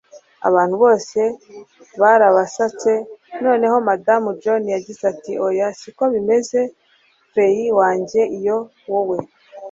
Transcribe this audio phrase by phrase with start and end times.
[0.47, 1.19] abantu bose
[2.01, 2.91] barabasetse.
[3.43, 6.59] noneho madamu john yagize ati 'oya siko bimeze,
[7.29, 8.23] frien wanjye'.
[8.37, 8.57] iyo
[8.91, 9.17] wowe